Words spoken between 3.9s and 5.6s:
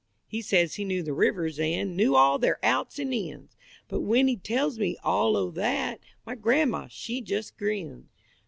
when he tells me all o'